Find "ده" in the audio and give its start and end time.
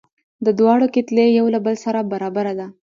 2.59-2.67